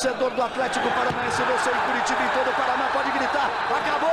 [0.00, 4.08] torcedor do Atlético Paranaense, você em Curitiba e todo o Paraná pode gritar: acabou!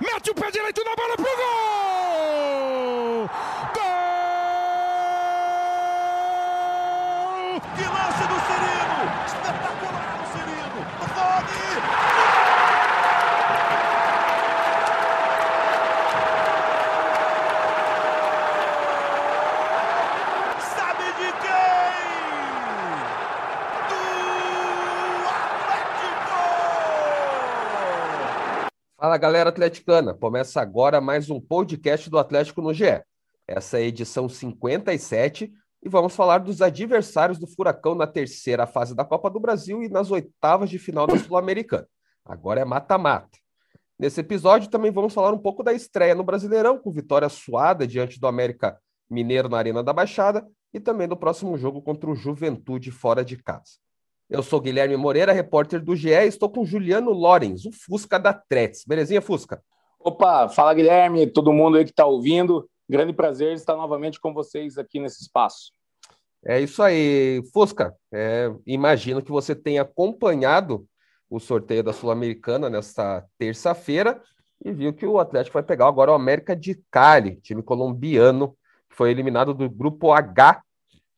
[0.00, 3.30] Mete o pé direito na bola pro gol!
[3.72, 3.82] Gol!
[7.76, 9.00] Que lance do Cirino!
[9.26, 10.80] Espetacular o Cirino!
[11.14, 11.62] Rony!
[20.74, 21.92] Sabe de quem?
[23.88, 24.02] Do
[25.28, 26.42] Atlético!
[29.12, 33.02] Fala galera atleticana, começa agora mais um podcast do Atlético no GE.
[33.46, 35.52] Essa é a edição 57
[35.82, 39.88] e vamos falar dos adversários do Furacão na terceira fase da Copa do Brasil e
[39.90, 41.86] nas oitavas de final da Sul-Americana.
[42.24, 43.38] Agora é mata-mata.
[43.98, 48.18] Nesse episódio também vamos falar um pouco da estreia no Brasileirão, com vitória suada diante
[48.18, 48.78] do América
[49.10, 53.36] Mineiro na Arena da Baixada e também do próximo jogo contra o Juventude fora de
[53.36, 53.72] casa.
[54.32, 58.32] Eu sou Guilherme Moreira, repórter do GE, e estou com Juliano Lorenz, o Fusca da
[58.32, 58.82] Tretes.
[58.86, 59.62] Belezinha, Fusca?
[60.00, 62.66] Opa, fala Guilherme, todo mundo aí que está ouvindo.
[62.88, 65.70] Grande prazer estar novamente com vocês aqui nesse espaço.
[66.46, 67.94] É isso aí, Fusca.
[68.10, 70.86] É, imagino que você tenha acompanhado
[71.28, 74.18] o sorteio da Sul-Americana nesta terça-feira
[74.64, 78.56] e viu que o Atlético vai pegar agora o América de Cali, time colombiano,
[78.88, 80.62] que foi eliminado do grupo H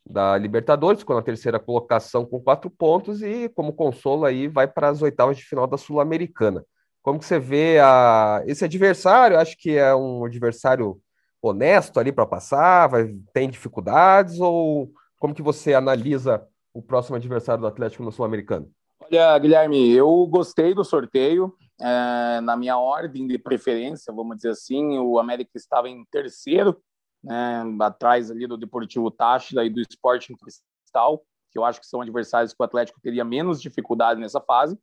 [0.07, 4.89] da Libertadores, com a terceira colocação com quatro pontos e, como consolo, aí vai para
[4.89, 6.65] as oitavas de final da Sul-Americana.
[7.03, 8.43] Como que você vê a...
[8.47, 9.39] esse adversário?
[9.39, 11.01] Acho que é um adversário
[11.41, 13.15] honesto ali para passar, vai...
[13.33, 18.71] tem dificuldades ou como que você analisa o próximo adversário do Atlético no Sul-Americano?
[19.01, 21.55] Olha, Guilherme, eu gostei do sorteio.
[21.81, 26.81] É, na minha ordem de preferência, vamos dizer assim, o América estava em terceiro,
[27.25, 32.01] né, atrás ali do Deportivo Táchira e do Sporting Cristal, que eu acho que são
[32.01, 34.79] adversários que o Atlético teria menos dificuldade nessa fase.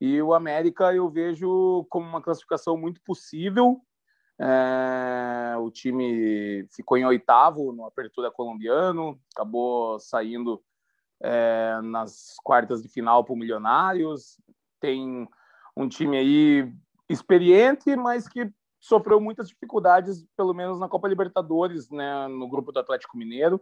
[0.00, 3.80] E o América eu vejo como uma classificação muito possível.
[4.38, 10.62] É, o time ficou em oitavo no Apertura Colombiano, acabou saindo
[11.22, 14.38] é, nas quartas de final para o Milionários.
[14.80, 15.26] Tem
[15.74, 16.72] um time aí
[17.08, 18.50] experiente, mas que
[18.80, 23.60] sofreu muitas dificuldades, pelo menos na Copa Libertadores, né, no grupo do Atlético Mineiro.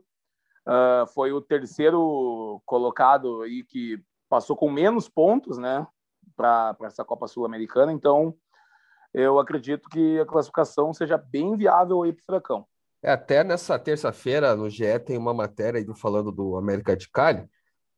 [0.66, 5.86] Uh, foi o terceiro colocado aí que passou com menos pontos, né,
[6.36, 7.92] para essa Copa Sul-Americana.
[7.92, 8.34] Então,
[9.12, 12.66] eu acredito que a classificação seja bem viável aí para o Furacão.
[13.02, 17.46] É, até nessa terça-feira no GE tem uma matéria aí falando do América de Cali,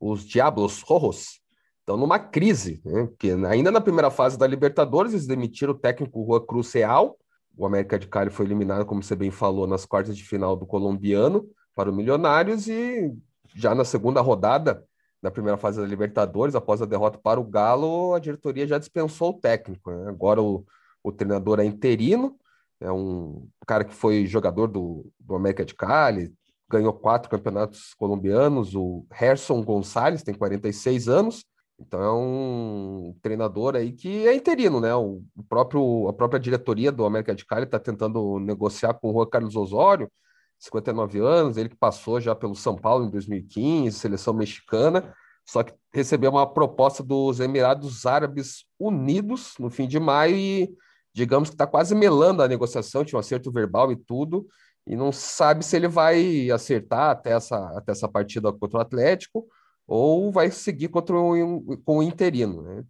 [0.00, 1.41] os Diablos Rojos
[1.87, 3.07] estão numa crise, né?
[3.07, 7.17] porque ainda na primeira fase da Libertadores eles demitiram o técnico Juan Cruz Real,
[7.57, 10.67] o América de Cali foi eliminado, como você bem falou, nas quartas de final do
[10.67, 13.15] colombiano para o Milionários e
[13.55, 14.85] já na segunda rodada
[15.23, 19.31] da primeira fase da Libertadores, após a derrota para o Galo, a diretoria já dispensou
[19.31, 19.91] o técnico.
[19.91, 20.09] Né?
[20.09, 20.67] Agora o,
[21.03, 22.37] o treinador é interino,
[22.81, 26.35] é um cara que foi jogador do, do América de Cali,
[26.69, 31.45] ganhou quatro campeonatos colombianos, o Gerson Gonçalves, tem 46 anos,
[31.79, 34.95] então é um treinador aí que é interino, né?
[34.95, 39.27] O próprio, a própria diretoria do América de Cali está tentando negociar com o Juan
[39.29, 40.11] Carlos Osório,
[40.59, 45.15] 59 anos, ele que passou já pelo São Paulo em 2015, seleção mexicana,
[45.45, 50.75] só que recebeu uma proposta dos Emirados Árabes Unidos no fim de maio e
[51.15, 54.47] digamos que está quase melando a negociação, tinha um acerto verbal e tudo,
[54.87, 59.47] e não sabe se ele vai acertar até essa, até essa partida contra o Atlético
[59.87, 62.63] ou vai seguir contra o, com o interino.
[62.63, 62.85] Né?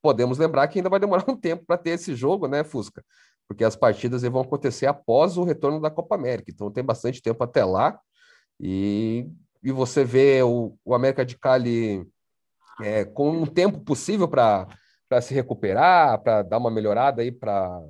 [0.00, 3.04] Podemos lembrar que ainda vai demorar um tempo para ter esse jogo, né, Fusca?
[3.48, 7.42] Porque as partidas vão acontecer após o retorno da Copa América, então tem bastante tempo
[7.42, 7.98] até lá.
[8.60, 9.28] E,
[9.62, 12.06] e você vê o, o América de Cali
[12.80, 14.66] é, com um tempo possível para
[15.20, 17.82] se recuperar, para dar uma melhorada aí para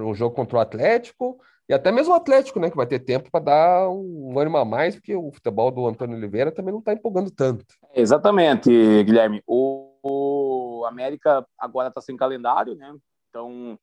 [0.00, 3.30] o jogo contra o Atlético, e até mesmo o Atlético, né, que vai ter tempo
[3.30, 6.92] para dar um ânimo a mais, porque o futebol do Antônio Oliveira também não está
[6.92, 7.64] empolgando tanto.
[7.94, 8.70] Exatamente,
[9.04, 9.42] Guilherme.
[9.46, 12.94] O, o América agora está sem calendário, né?
[13.28, 13.78] Então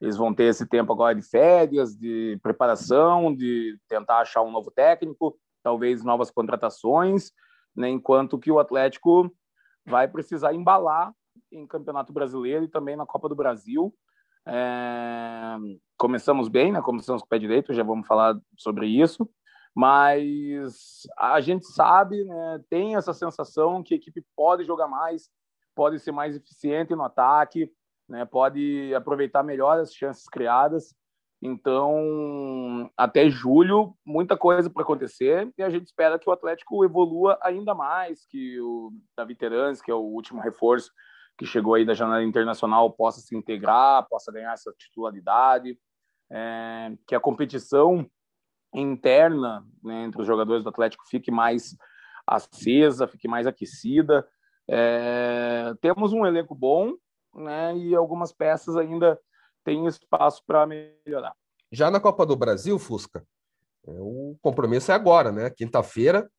[0.00, 4.70] eles vão ter esse tempo agora de férias, de preparação, de tentar achar um novo
[4.70, 7.32] técnico, talvez novas contratações,
[7.74, 7.88] né?
[7.88, 9.34] enquanto que o Atlético
[9.86, 11.12] vai precisar embalar
[11.50, 13.94] em Campeonato Brasileiro e também na Copa do Brasil.
[14.46, 15.43] É...
[15.96, 16.80] Começamos bem, né?
[16.82, 19.28] Começamos com o pé direito, já vamos falar sobre isso.
[19.74, 22.60] Mas a gente sabe, né?
[22.70, 25.28] Tem essa sensação que a equipe pode jogar mais,
[25.74, 27.70] pode ser mais eficiente no ataque,
[28.08, 28.24] né?
[28.24, 30.94] Pode aproveitar melhor as chances criadas.
[31.42, 37.38] Então, até julho, muita coisa para acontecer e a gente espera que o Atlético evolua
[37.42, 40.90] ainda mais, que o Davi Terans, que é o último reforço
[41.36, 45.78] que chegou aí da janela internacional, possa se integrar, possa ganhar essa titularidade,
[46.30, 48.08] é, que a competição
[48.74, 51.76] interna né, entre os jogadores do Atlético fique mais
[52.26, 54.26] acesa, fique mais aquecida.
[54.68, 56.94] É, temos um elenco bom
[57.34, 59.18] né, e algumas peças ainda
[59.64, 61.34] tem espaço para melhorar.
[61.70, 63.24] Já na Copa do Brasil, Fusca,
[63.86, 65.50] é, o compromisso é agora, né?
[65.50, 66.30] Quinta-feira,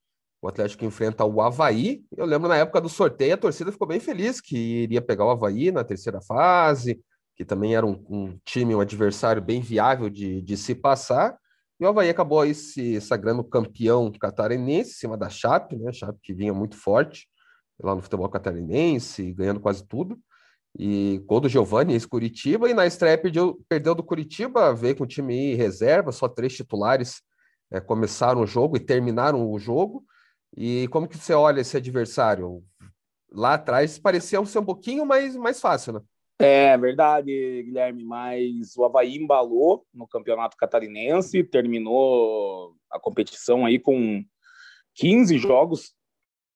[0.46, 2.04] o Atlético enfrenta o Havaí.
[2.16, 5.32] Eu lembro na época do sorteio, a torcida ficou bem feliz que iria pegar o
[5.32, 7.02] Havaí na terceira fase,
[7.36, 11.36] que também era um, um time, um adversário bem viável de, de se passar.
[11.80, 15.92] E o Havaí acabou aí se sagrando campeão catarinense, em cima da Chape, né?
[15.92, 17.28] Chape que vinha muito forte
[17.82, 20.16] lá no futebol catarinense, ganhando quase tudo.
[20.78, 25.08] E gol do Giovanni, ex-Curitiba, e na estreia perdeu, perdeu do Curitiba, veio com o
[25.08, 27.24] time reserva, só três titulares
[27.72, 30.06] é, começaram o jogo e terminaram o jogo.
[30.56, 32.64] E como que você olha esse adversário?
[33.32, 36.02] Lá atrás parecia ser um pouquinho mais, mais fácil, né?
[36.40, 44.24] É verdade, Guilherme, mas o Havaí embalou no campeonato catarinense, terminou a competição aí com
[44.96, 45.94] 15 jogos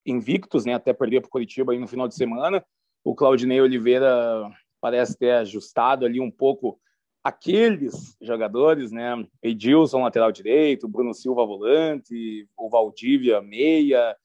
[0.05, 2.63] invictos, né, até perder para o Curitiba aí no final de semana
[3.03, 4.49] o Claudinei Oliveira
[4.81, 6.79] parece ter ajustado ali um pouco
[7.23, 9.25] aqueles jogadores, né?
[9.41, 14.15] Edilson, lateral direito, Bruno Silva, volante, o Valdívia, meia,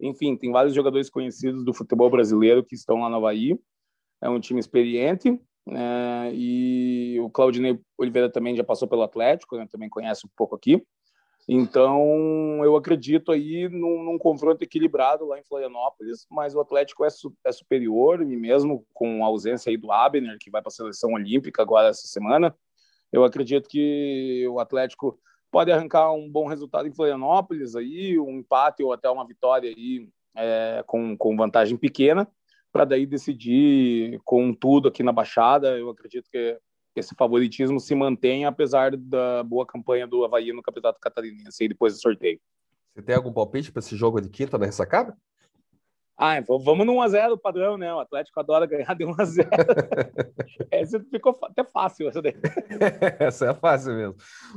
[0.00, 3.58] enfim, tem vários jogadores conhecidos do futebol brasileiro que estão lá no Havaí.
[4.22, 6.30] É um time experiente, né?
[6.34, 9.66] E o Claudinei Oliveira também já passou pelo Atlético, né?
[9.70, 10.82] também conhece um pouco aqui.
[11.52, 17.10] Então, eu acredito aí num, num, confronto equilibrado lá em Florianópolis, mas o Atlético é,
[17.10, 20.70] su é, superior, e mesmo com a ausência aí do Abner, que vai para a
[20.70, 22.54] seleção olímpica agora essa semana,
[23.12, 25.18] eu acredito que o Atlético
[25.50, 30.08] pode arrancar um bom resultado em Florianópolis, aí, um empate ou até uma vitória aí,
[30.36, 32.28] é, com, com vantagem pequena,
[32.70, 35.76] para daí decidir com tudo aqui na Baixada.
[35.76, 36.56] Eu acredito que
[36.96, 41.94] esse favoritismo se mantém, apesar da boa campanha do Havaí no Campeonato Catarinense e depois
[41.94, 42.40] do sorteio.
[42.94, 45.16] Você tem algum palpite para esse jogo de quinta na ressacada?
[46.22, 47.94] Ah, vamos no 1x0 padrão, né?
[47.94, 49.48] O Atlético adora ganhar de 1x0.
[50.70, 52.08] essa ficou até fácil.
[52.08, 52.34] Essa, daí.
[53.18, 54.16] essa é fácil mesmo.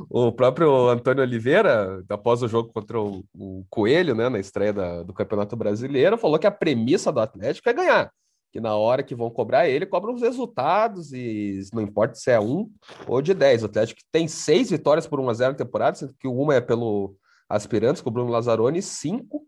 [0.10, 5.04] O próprio Antônio Oliveira, após o jogo contra o, o Coelho, né, na estreia da,
[5.04, 8.12] do Campeonato Brasileiro, falou que a premissa do Atlético é ganhar
[8.54, 12.40] que na hora que vão cobrar ele, cobram os resultados e não importa se é
[12.40, 12.70] um
[13.08, 13.64] ou de 10.
[13.64, 16.62] O Atlético tem seis vitórias por 1 a 0 na temporada, sendo que uma é
[16.62, 17.16] pelo
[17.50, 19.42] Aspirantes com o Bruno Lazzaroni e cinco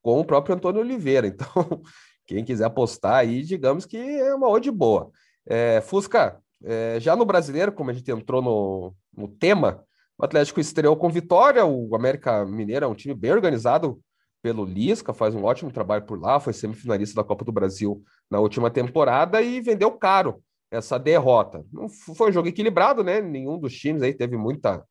[0.00, 1.28] com o próprio Antônio Oliveira.
[1.36, 1.82] Então,
[2.26, 5.10] quem quiser apostar aí, digamos que é uma ode boa.
[5.46, 9.84] É, Fusca, é, já no brasileiro, como a gente entrou no, no tema,
[10.18, 14.00] o Atlético estreou com vitória, o América Mineiro é um time bem organizado,
[14.46, 18.00] pelo Lisca, faz um ótimo trabalho por lá, foi semifinalista da Copa do Brasil
[18.30, 20.40] na última temporada e vendeu caro
[20.70, 21.64] essa derrota.
[21.72, 23.20] Não foi um jogo equilibrado, né?
[23.20, 24.84] Nenhum dos times aí teve muita,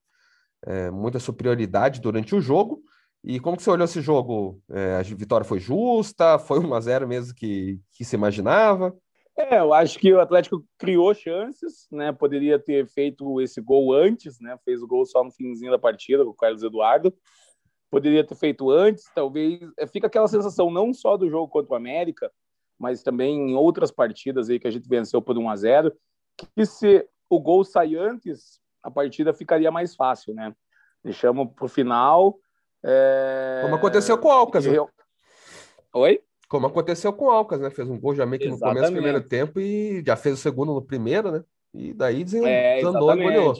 [0.66, 2.81] é, muita superioridade durante o jogo.
[3.24, 4.60] E como que você olhou esse jogo?
[4.69, 6.38] É, a vitória foi justa?
[6.38, 8.94] Foi 1 a 0 mesmo que, que se imaginava?
[9.38, 12.12] É, eu acho que o Atlético criou chances, né?
[12.12, 14.58] Poderia ter feito esse gol antes, né?
[14.66, 17.13] Fez o gol só no finzinho da partida com o Carlos Eduardo
[17.90, 19.60] poderia ter feito antes, talvez.
[19.78, 22.32] É, fica aquela sensação não só do jogo contra o América,
[22.78, 25.94] mas também em outras partidas aí que a gente venceu por 1 a 0
[26.56, 30.54] que se o gol sair antes, a partida ficaria mais fácil, né?
[31.04, 32.38] Deixamos para o final.
[32.84, 33.62] É...
[33.63, 34.77] Como aconteceu com o Alcas, né?
[35.94, 36.22] Oi?
[36.48, 37.70] Como aconteceu com o Alcas, né?
[37.70, 40.42] Fez um gol já meio que no começo do primeiro tempo e já fez o
[40.42, 41.44] segundo no primeiro, né?
[41.74, 43.56] E daí desandou é, e goleou.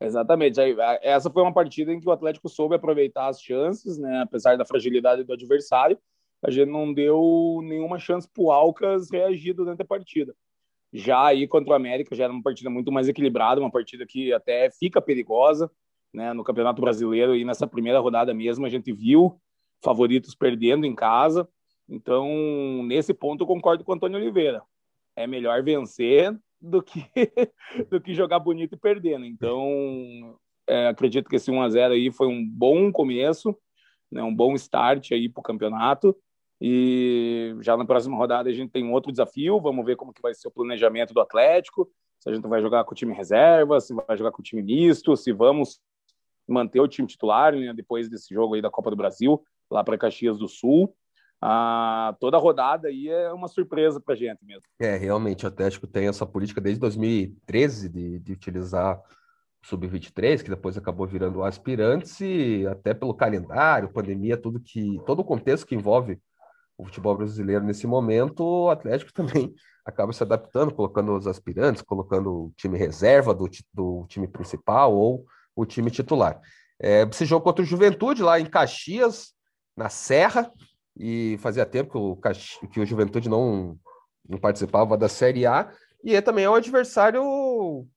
[0.00, 0.58] Exatamente.
[1.02, 4.22] Essa foi uma partida em que o Atlético soube aproveitar as chances, né?
[4.22, 5.98] Apesar da fragilidade do adversário,
[6.42, 10.34] a gente não deu nenhuma chance para o Alcas reagir durante a partida.
[10.92, 14.32] Já aí contra o América, já era uma partida muito mais equilibrada, uma partida que
[14.32, 15.70] até fica perigosa,
[16.14, 16.32] né?
[16.32, 19.38] No Campeonato Brasileiro e nessa primeira rodada mesmo, a gente viu
[19.84, 21.46] favoritos perdendo em casa.
[21.86, 24.62] Então, nesse ponto, eu concordo com o Antônio Oliveira.
[25.14, 27.04] É melhor vencer do que,
[27.90, 29.24] do que jogar bonito e perdendo.
[29.24, 30.38] Então,
[30.68, 33.56] é, acredito que esse 1 a 0 aí foi um bom começo,
[34.10, 36.16] né, um bom start aí para o campeonato.
[36.60, 39.60] E já na próxima rodada a gente tem outro desafio.
[39.60, 41.90] Vamos ver como que vai ser o planejamento do Atlético.
[42.18, 44.62] Se a gente vai jogar com o time reserva, se vai jogar com o time
[44.62, 45.80] misto, se vamos
[46.46, 49.96] manter o time titular né, depois desse jogo aí da Copa do Brasil, lá para
[49.96, 50.94] Caxias do Sul
[51.42, 54.62] ah, toda rodada aí é uma surpresa para a gente mesmo.
[54.78, 59.00] É, realmente, o Atlético tem essa política desde 2013 de, de utilizar
[59.62, 65.24] sub-23, que depois acabou virando aspirantes, e até pelo calendário, pandemia, tudo que todo o
[65.24, 66.18] contexto que envolve
[66.76, 69.54] o futebol brasileiro nesse momento, o Atlético também
[69.84, 75.24] acaba se adaptando, colocando os aspirantes, colocando o time reserva do, do time principal ou
[75.54, 76.40] o time titular.
[76.78, 79.34] É, esse jogo contra o Juventude lá em Caxias,
[79.76, 80.50] na Serra,
[81.00, 83.78] e fazia tempo que o, que o Juventude não,
[84.28, 85.72] não participava da Série A,
[86.04, 87.22] e é também é um adversário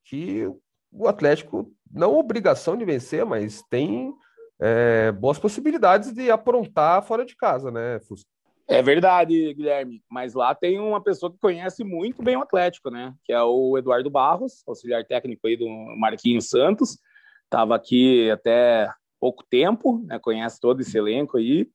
[0.06, 0.50] que
[0.90, 4.14] o Atlético, não obrigação de vencer, mas tem
[4.60, 8.30] é, boas possibilidades de aprontar fora de casa, né, Fusco?
[8.68, 10.02] É verdade, Guilherme.
[10.10, 13.14] Mas lá tem uma pessoa que conhece muito bem o Atlético, né?
[13.26, 15.68] Que é o Eduardo Barros, auxiliar técnico aí do
[15.98, 16.98] Marquinhos Santos.
[17.44, 20.18] Estava aqui até pouco tempo, né?
[20.18, 21.68] Conhece todo esse elenco aí.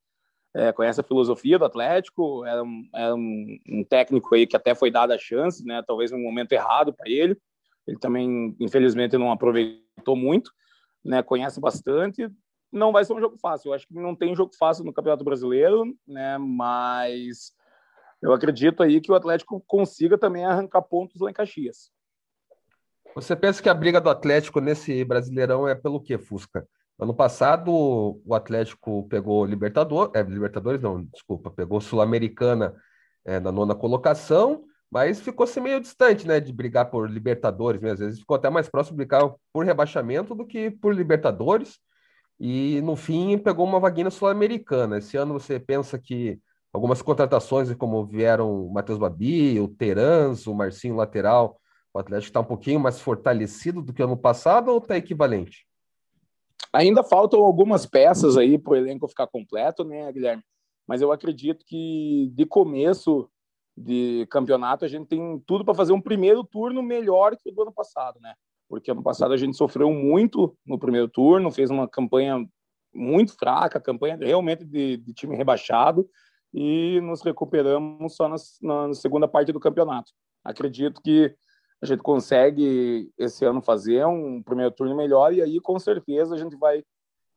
[0.54, 2.44] É, conhece a filosofia do Atlético.
[2.44, 5.82] Era, um, um, um, técnico aí que até foi dada a chance, né?
[5.86, 7.36] Talvez no momento errado para ele.
[7.86, 10.50] Ele também, infelizmente, não aproveitou muito.
[11.04, 12.28] Né, conhece bastante,
[12.72, 13.68] não vai ser um jogo fácil.
[13.70, 16.36] Eu acho que não tem jogo fácil no Campeonato Brasileiro, né?
[16.38, 17.52] Mas
[18.20, 21.90] eu acredito aí que o Atlético consiga também arrancar pontos lá em Caxias.
[23.14, 26.68] Você pensa que a briga do Atlético nesse Brasileirão é pelo quê, Fusca?
[26.98, 32.74] Ano passado o Atlético pegou Libertador, é, Libertadores, não, desculpa, pegou Sul-Americana
[33.24, 37.92] é, na nona colocação, mas ficou-se meio distante, né, de brigar por Libertadores, né?
[37.92, 41.78] às vezes ficou até mais próximo de brigar por rebaixamento do que por Libertadores
[42.40, 44.98] e no fim pegou uma vaguinha sul-americana.
[44.98, 46.40] Esse ano você pensa que
[46.72, 51.60] algumas contratações, como vieram o Matheus Babi, o Terans, o Marcinho lateral,
[51.92, 55.67] o Atlético está um pouquinho mais fortalecido do que ano passado ou está equivalente?
[56.72, 60.42] Ainda faltam algumas peças aí para o elenco ficar completo, né, Guilherme?
[60.86, 63.28] Mas eu acredito que de começo
[63.76, 67.62] de campeonato a gente tem tudo para fazer um primeiro turno melhor que o do
[67.62, 68.34] ano passado, né?
[68.68, 72.46] porque ano passado a gente sofreu muito no primeiro turno, fez uma campanha
[72.94, 76.08] muito fraca, campanha realmente de, de time rebaixado,
[76.52, 80.12] e nos recuperamos só na, na, segunda parte do campeonato.
[80.44, 81.34] Acredito que
[81.80, 86.38] a gente consegue esse ano fazer um primeiro turno melhor, e aí com certeza a
[86.38, 86.82] gente vai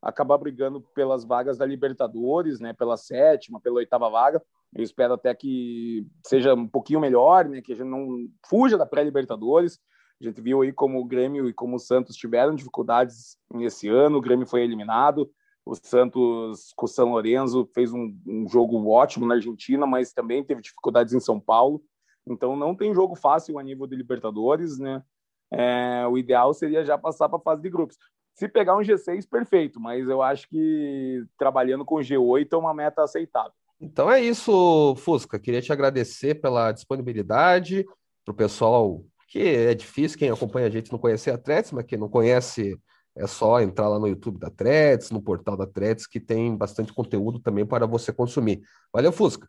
[0.01, 4.41] acabar brigando pelas vagas da Libertadores, né, pela sétima, pela oitava vaga.
[4.74, 8.86] Eu espero até que seja um pouquinho melhor, né, que a gente não fuja da
[8.86, 9.79] pré-Libertadores,
[10.19, 14.17] a gente viu aí como o Grêmio e como o Santos tiveram dificuldades nesse ano,
[14.17, 15.29] o Grêmio foi eliminado,
[15.65, 20.43] o Santos com o São Lourenço fez um, um, jogo ótimo na Argentina, mas também
[20.43, 21.81] teve dificuldades em São Paulo.
[22.28, 25.04] Então não tem jogo fácil a nível de Libertadores, né?
[25.51, 27.98] É, o ideal seria já passar para a fase de grupos.
[28.34, 33.04] Se pegar um G6, perfeito, mas eu acho que trabalhando com G8 é uma meta
[33.04, 33.51] aceitável.
[33.80, 35.40] Então é isso, Fusca.
[35.40, 37.84] Queria te agradecer pela disponibilidade,
[38.24, 41.86] para o pessoal que é difícil quem acompanha a gente não conhecer a Threads, mas
[41.86, 42.78] quem não conhece
[43.16, 46.94] é só entrar lá no YouTube da Threads, no portal da Threads, que tem bastante
[46.94, 48.62] conteúdo também para você consumir.
[48.94, 49.48] Valeu, Fusca.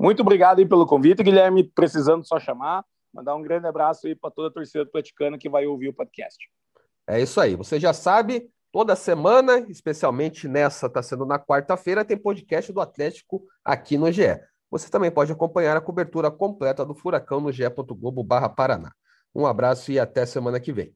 [0.00, 1.62] Muito obrigado aí pelo convite, Guilherme.
[1.62, 5.66] Precisando só chamar, mandar um grande abraço aí para toda a torcida atleticana que vai
[5.66, 6.38] ouvir o podcast.
[7.06, 7.54] É isso aí.
[7.54, 13.42] Você já sabe, toda semana, especialmente nessa, está sendo na quarta-feira, tem podcast do Atlético
[13.62, 14.40] aqui no GE.
[14.70, 18.24] Você também pode acompanhar a cobertura completa do Furacão no ge.globo
[18.56, 18.92] Paraná.
[19.34, 20.94] Um abraço e até semana que vem.